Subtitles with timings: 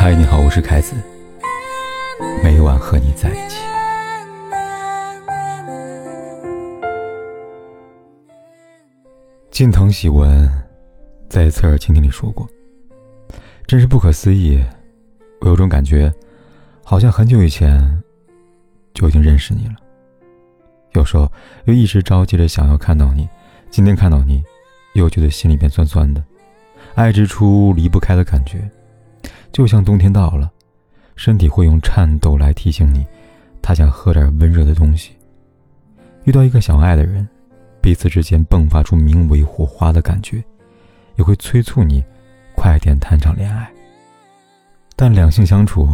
[0.00, 0.94] 嗨，你好，我是凯子。
[2.40, 3.58] 每晚和你在一起。
[9.50, 10.48] 近藤喜文
[11.28, 12.48] 在《侧耳倾听》里说过
[13.66, 14.64] ：“真是不可思议，
[15.40, 16.14] 我有种感觉，
[16.84, 18.00] 好像很久以前
[18.94, 19.74] 就已经认识你了。
[20.92, 21.30] 有时候
[21.64, 23.28] 又一直着急着想要看到你，
[23.68, 24.44] 今天看到你，
[24.94, 26.22] 又觉得心里边酸酸的，
[26.94, 28.62] 爱之初离不开的感觉。”
[29.52, 30.50] 就像冬天到了，
[31.16, 33.04] 身体会用颤抖来提醒你，
[33.60, 35.12] 他想喝点温热的东西。
[36.24, 37.26] 遇到一个想爱的人，
[37.80, 40.42] 彼此之间迸发出名为火花的感觉，
[41.16, 42.04] 也会催促你
[42.54, 43.68] 快点谈场恋爱。
[44.94, 45.88] 但两性相处，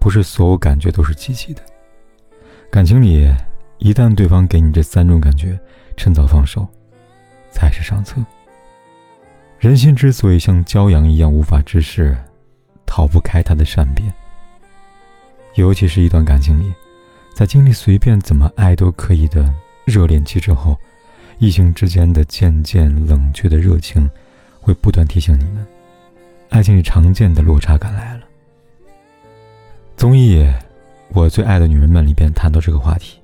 [0.00, 1.62] 不是所有感觉都是积极的。
[2.70, 3.32] 感情里，
[3.78, 5.58] 一旦对方给你这三种感觉，
[5.96, 6.66] 趁早放手，
[7.50, 8.20] 才是上策。
[9.58, 12.16] 人心之所以像骄阳一样无法直视。
[12.86, 14.12] 逃不开他的善变，
[15.54, 16.72] 尤其是一段感情里，
[17.34, 19.52] 在经历随便怎么爱都可以的
[19.84, 20.78] 热恋期之后，
[21.38, 24.08] 异性之间的渐渐冷却的热情，
[24.60, 25.66] 会不断提醒你们，
[26.50, 28.22] 爱情里常见的落差感来了。
[29.96, 30.38] 综艺
[31.08, 33.18] 《我最爱的女人们》里边谈到这个话题，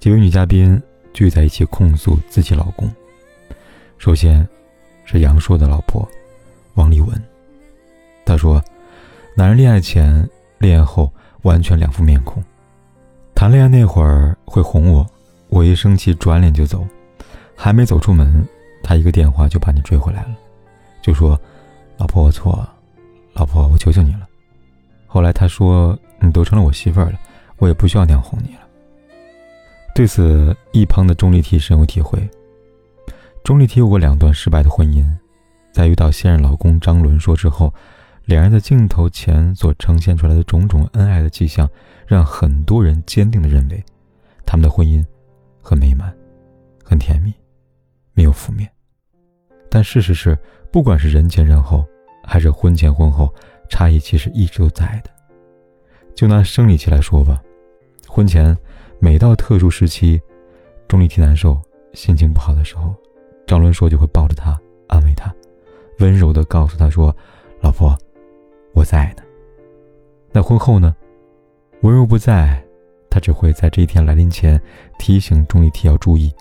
[0.00, 0.80] 几位女嘉宾
[1.12, 2.90] 聚在一起控诉自己老公。
[3.98, 4.48] 首先，
[5.04, 6.08] 是杨烁的老婆
[6.74, 7.10] 王丽雯，
[8.24, 8.62] 她说。
[9.38, 11.08] 男人恋爱前、恋爱后
[11.42, 12.42] 完全两副面孔。
[13.36, 15.06] 谈恋爱那会儿会哄我，
[15.48, 16.84] 我一生气转脸就走，
[17.54, 18.44] 还没走出门，
[18.82, 20.30] 他一个电话就把你追回来了，
[21.00, 21.40] 就说
[21.98, 22.74] ：“老婆我错了，
[23.32, 24.26] 老婆我求求你了。”
[25.06, 27.20] 后来他说：“你都成了我媳妇儿了，
[27.58, 28.62] 我也不需要那样哄你了。”
[29.94, 32.28] 对此，一旁的钟丽缇深有体会。
[33.44, 35.08] 钟丽缇有过两段失败的婚姻，
[35.70, 37.72] 在遇到现任老公张伦硕之后。
[38.28, 41.66] 两人在镜头前所呈现出来的种种恩爱的迹象，
[42.06, 43.82] 让很多人坚定地认为，
[44.44, 45.02] 他们的婚姻
[45.62, 46.14] 很美满，
[46.84, 47.32] 很甜蜜，
[48.12, 48.70] 没有负面。
[49.70, 50.36] 但事实是，
[50.70, 51.82] 不管是人前人后，
[52.22, 53.34] 还是婚前婚后，
[53.70, 55.10] 差异其实一直都在的。
[56.14, 57.42] 就拿生理期来说吧，
[58.06, 58.54] 婚前
[59.00, 60.20] 每到特殊时期，
[60.86, 61.58] 钟丽缇难受、
[61.94, 62.94] 心情不好的时候，
[63.46, 64.54] 张伦硕就会抱着她，
[64.86, 65.34] 安慰她，
[66.00, 67.16] 温柔地告诉她说
[67.62, 67.98] ：“老婆。”
[68.78, 69.24] 我在呢。
[70.30, 70.94] 那婚后呢？
[71.80, 72.62] 文柔不在，
[73.10, 74.60] 他只会在这一天来临前
[75.00, 76.32] 提醒钟丽缇要注意，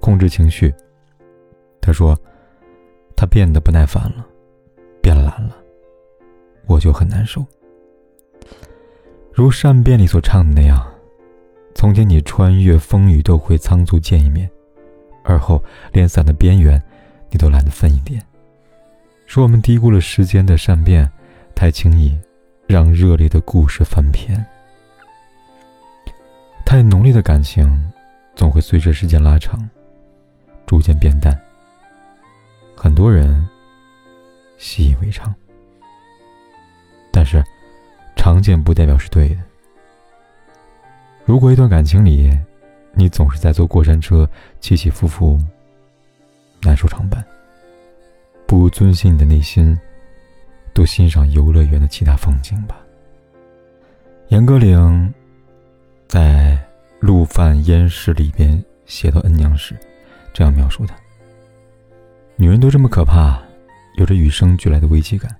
[0.00, 0.72] 控制情绪。
[1.80, 2.16] 他说
[3.16, 4.24] ：“他变得不耐烦了，
[5.00, 5.56] 变懒了，
[6.66, 7.44] 我就很难受。”
[9.34, 10.86] 如《善变》里所唱的那样
[11.74, 14.48] ：“从前你穿越风雨都会仓促见一面，
[15.24, 15.60] 而后
[15.92, 16.80] 连伞的边缘
[17.28, 18.24] 你都懒得分一点。”
[19.26, 21.10] 说我们低估了时间的善变。
[21.54, 22.18] 太轻易，
[22.66, 24.44] 让热烈的故事翻篇。
[26.64, 27.92] 太浓烈的感情，
[28.34, 29.68] 总会随着时间拉长，
[30.66, 31.38] 逐渐变淡。
[32.74, 33.48] 很多人
[34.58, 35.32] 习以为常，
[37.12, 37.42] 但是
[38.16, 39.36] 常见不代表是对的。
[41.24, 42.36] 如果一段感情里，
[42.92, 44.28] 你总是在坐过山车，
[44.60, 45.38] 起起伏伏，
[46.62, 47.24] 难受常伴，
[48.46, 49.78] 不如遵循你的内心。
[50.74, 52.78] 多欣赏游乐园的其他风景吧。
[54.28, 55.12] 严歌苓
[56.08, 56.56] 在
[57.00, 59.76] 《陆犯燕事》里边写到恩娘时，
[60.32, 60.94] 这样描述她：
[62.36, 63.40] 女人都这么可怕，
[63.96, 65.34] 有着与生俱来的危机感，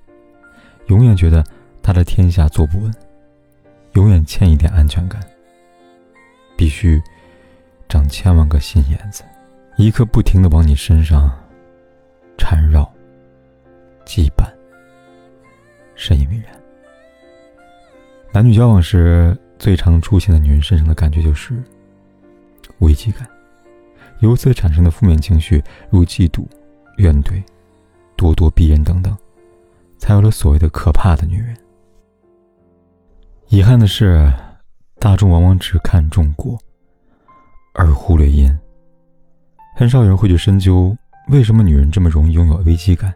[0.88, 1.44] 永远觉得
[1.82, 2.94] 她的天下坐不稳，
[3.94, 5.22] 永远欠一点安全感。
[6.54, 7.02] 必须
[7.88, 9.24] 长千万个心眼子，
[9.76, 11.30] 一刻不停的往你身上
[12.36, 12.88] 缠绕、
[14.04, 14.44] 羁绊。
[16.02, 16.46] 深以为然。
[18.32, 21.62] 男女交往时最常出现的女人身上的感觉就是
[22.78, 23.28] 危机感，
[24.18, 26.44] 由此产生的负面情绪如嫉妒、
[26.96, 27.40] 怨怼、
[28.16, 29.16] 咄咄逼人等等，
[29.96, 31.56] 才有了所谓的可怕的女人。
[33.46, 34.32] 遗憾的是，
[34.98, 36.58] 大众往往只看重果，
[37.74, 38.50] 而忽略因。
[39.76, 40.96] 很少有人会去深究
[41.28, 43.14] 为什么女人这么容易拥有危机感。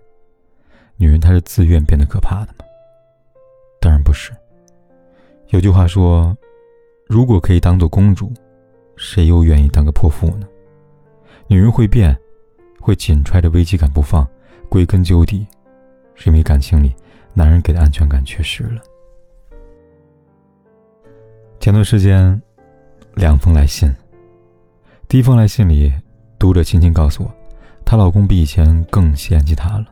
[0.97, 2.66] 女人她是自愿变得可怕的吗？
[3.87, 4.33] 当然不是。
[5.51, 6.37] 有句话说
[7.07, 8.33] ：“如果可以当做公主，
[8.97, 10.49] 谁又愿意当个泼妇呢？”
[11.47, 12.19] 女人会变，
[12.81, 14.27] 会紧揣着危机感不放，
[14.69, 15.47] 归根究底，
[16.17, 16.93] 是因为感情里
[17.33, 18.83] 男人给的安全感缺失了。
[21.61, 22.43] 前段时间，
[23.15, 23.89] 两封来信。
[25.07, 25.93] 第一封来信里，
[26.41, 27.33] 读者亲亲告诉我，
[27.85, 29.87] 她老公比以前更嫌弃她了。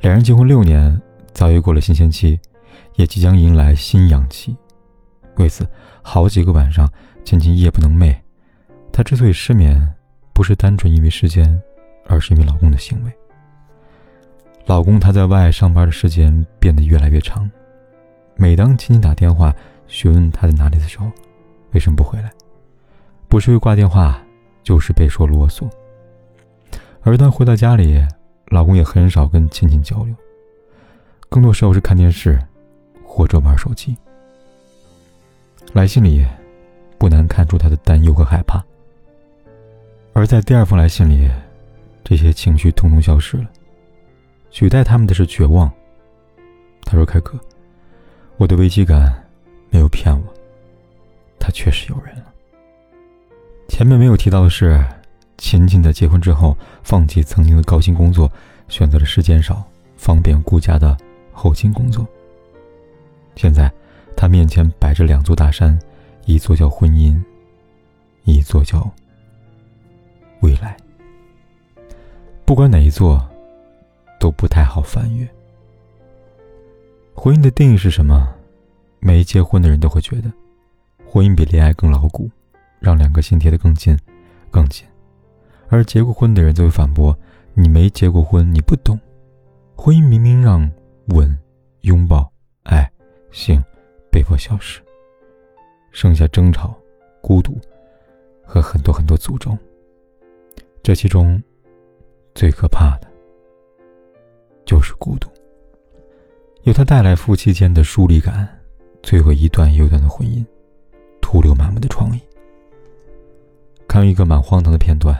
[0.00, 0.98] 两人结婚六年，
[1.34, 2.40] 早已过了新鲜期。
[2.94, 4.56] 也即将迎来新氧气。
[5.36, 5.66] 为此，
[6.02, 6.88] 好几个晚上，
[7.24, 8.14] 倩倩夜不能寐。
[8.92, 9.94] 她之所以失眠，
[10.32, 11.60] 不是单纯因为时间，
[12.06, 13.12] 而是因为老公的行为。
[14.66, 17.50] 老公他在外上班的时间变得越来越长，
[18.36, 19.54] 每当亲亲打电话
[19.86, 21.10] 询问他在哪里的时候，
[21.72, 22.30] 为什么不回来？
[23.28, 24.22] 不是会挂电话，
[24.62, 25.68] 就是被说啰嗦。
[27.02, 28.00] 而当回到家里，
[28.46, 30.14] 老公也很少跟亲亲交流，
[31.28, 32.40] 更多时候是看电视，
[33.14, 33.96] 或者玩手机。
[35.72, 36.26] 来信里，
[36.98, 38.60] 不难看出他的担忧和害怕。
[40.12, 41.30] 而在第二封来信里，
[42.02, 43.46] 这些情绪统统消失了。
[44.50, 45.70] 取代他们的是绝望。
[46.82, 47.38] 他说：“凯哥，
[48.36, 49.14] 我的危机感
[49.70, 50.34] 没有骗我，
[51.38, 52.24] 他确实有人了。
[53.68, 54.84] 前面没有提到的是，
[55.38, 58.30] 秦秦在结婚之后，放弃曾经的高薪工作，
[58.68, 59.62] 选择了时间少、
[59.96, 60.96] 方便顾家的
[61.32, 62.04] 后勤工作。
[63.36, 63.72] 现在，
[64.16, 65.78] 他面前摆着两座大山，
[66.26, 67.22] 一座叫婚姻，
[68.24, 68.90] 一座叫
[70.40, 70.76] 未来。
[72.44, 73.22] 不管哪一座。”
[74.20, 75.28] 都不太好翻越。
[77.14, 78.34] 婚姻的定义是什么？
[78.98, 80.32] 没结婚的人都会觉得，
[81.06, 82.30] 婚姻比恋爱更牢固，
[82.78, 83.94] 让两个心贴得更近，
[84.50, 84.86] 更紧；
[85.68, 87.14] 而结过婚的人则会反驳：
[87.52, 88.98] 你没结过婚，你不懂。
[89.76, 90.70] 婚姻明明让
[91.08, 91.38] 吻、
[91.82, 92.32] 拥抱、
[92.62, 92.90] 爱、
[93.34, 93.60] 性
[94.12, 94.80] 被迫消失，
[95.90, 96.72] 剩下争吵、
[97.20, 97.58] 孤独
[98.44, 99.58] 和很多很多诅咒。
[100.84, 101.42] 这其中，
[102.32, 103.08] 最可怕的。
[104.64, 105.28] 就是孤独，
[106.62, 108.48] 由它带来夫妻间的疏离感，
[109.02, 110.42] 摧毁一段又一段的婚姻，
[111.20, 112.20] 徒留满目的创意。
[113.88, 115.14] 看一个蛮荒唐的片段：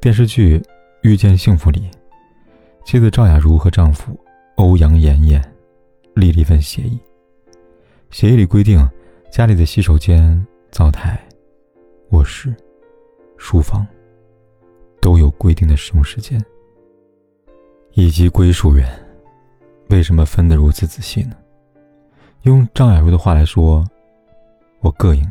[0.00, 0.58] 电视剧
[1.02, 1.90] 《遇见幸福》里，
[2.84, 4.18] 妻子赵雅茹和丈夫
[4.54, 5.51] 欧阳妍妍
[6.14, 6.98] 立了一份协议。
[8.10, 8.86] 协议里规定，
[9.30, 11.18] 家里的洗手间、灶台、
[12.10, 12.54] 卧室、
[13.36, 13.86] 书房
[15.00, 16.42] 都有规定的使用时间。
[17.94, 18.88] 以及归属人，
[19.90, 21.36] 为什么分得如此仔细呢？
[22.44, 23.86] 用张雅茹的话来说，
[24.80, 25.28] 我膈应你。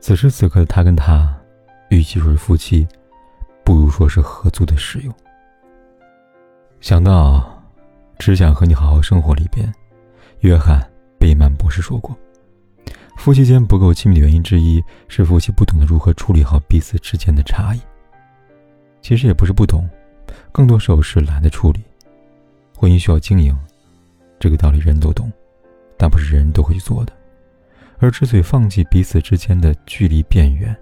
[0.00, 1.34] 此时此刻的他跟他，
[1.88, 2.86] 与其说是夫妻，
[3.64, 5.12] 不如说是合租的室友。
[6.80, 7.38] 想到
[8.18, 9.72] 《只想和你好好生活》里边，
[10.40, 10.84] 约翰
[11.18, 12.16] 贝曼博士说过，
[13.16, 17.80] 夫妻间不够亲密的原因之一是夫妻不懂得如何处理好彼此之间的差异。
[19.00, 19.88] 其实也不是不懂。
[20.52, 21.80] 更多时候是懒得处理，
[22.76, 23.56] 婚姻需要经营，
[24.38, 25.30] 这个道理人都懂，
[25.96, 27.12] 但不是人人都会去做的。
[27.98, 30.76] 而之所以放弃彼此之间的距离变远，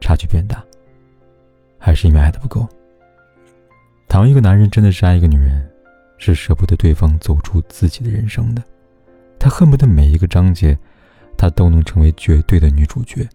[0.00, 0.64] 差距变大，
[1.78, 2.66] 还是因为爱的不够。
[4.08, 5.70] 倘若一个男人真的是爱一个女人，
[6.22, 8.62] 是舍不得对方走出自己的人生的，
[9.40, 10.78] 他恨不得每一个章节，
[11.36, 13.28] 他都能成为绝对的女主角，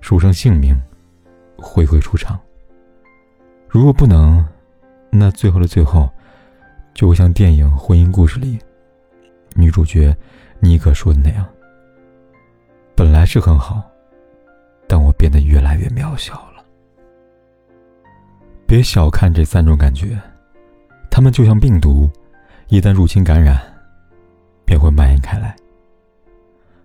[0.00, 0.80] 书上姓名，
[1.56, 2.38] 挥挥出场。
[3.68, 4.46] 如果不能，
[5.10, 6.08] 那最后的最后，
[6.94, 8.56] 就会像电影《婚姻故事》里
[9.54, 10.16] 女主角
[10.60, 11.44] 妮可说的那样
[12.94, 13.82] ：“本来是很好，
[14.86, 16.64] 但我变得越来越渺小了。”
[18.68, 20.16] 别小看这三种感觉，
[21.18, 22.08] 它们就像病毒，
[22.68, 23.60] 一旦入侵感染，
[24.64, 25.52] 便会蔓延开来。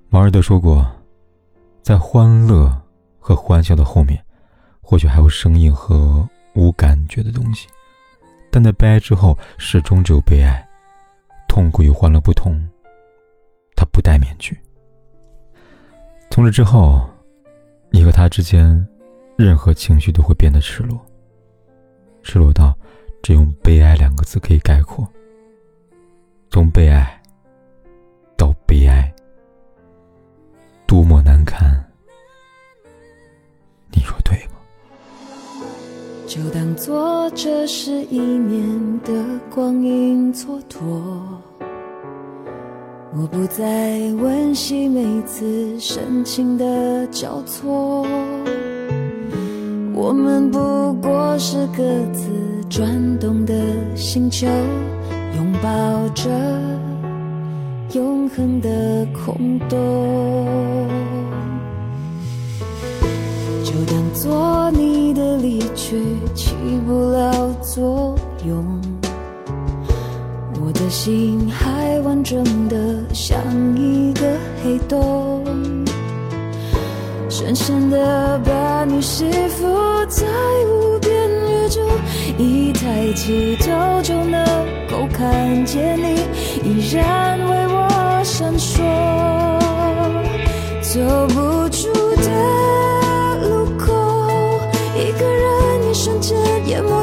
[0.09, 0.83] 王尔德说过，
[1.83, 2.75] 在欢乐
[3.19, 4.19] 和欢笑的后面，
[4.81, 6.27] 或许还有声音和。
[6.55, 7.67] 无感觉的东西，
[8.51, 10.67] 但在悲哀之后，始终只有悲哀。
[11.47, 12.59] 痛苦与欢乐不同，
[13.75, 14.57] 它不戴面具。
[16.31, 17.07] 从这之后，
[17.91, 18.87] 你和他之间，
[19.35, 20.99] 任何情绪都会变得赤裸，
[22.23, 22.75] 赤裸到
[23.23, 25.07] 只用“悲哀”两个字可以概括。
[26.51, 27.21] 从悲哀
[28.35, 29.11] 到悲哀，
[30.85, 31.81] 多么难堪！
[33.91, 34.59] 你说对吗？
[36.27, 40.81] 就当做这是一年的光阴蹉跎，
[43.15, 48.05] 我不再温习每次深情的交错，
[49.93, 52.89] 我们不过是各自转
[53.19, 53.53] 动的
[53.95, 54.47] 星球，
[55.35, 56.27] 拥抱着
[57.93, 59.77] 永恒的空洞。
[63.63, 66.01] 就当做你的离去
[66.33, 66.55] 起
[66.87, 68.81] 不了作用，
[70.59, 73.37] 我的心还完整的像
[73.77, 74.21] 一个
[74.63, 75.45] 黑洞，
[77.29, 79.63] 深深的把你吸附
[80.09, 80.25] 在
[80.65, 81.22] 无边
[81.69, 81.79] 住，
[82.37, 84.43] 一抬起头就能
[84.89, 86.21] 够看见你，
[86.63, 88.81] 依然为我闪烁。
[90.81, 92.29] 走不出的
[93.47, 93.93] 路口，
[94.95, 97.02] 一个人一瞬间淹没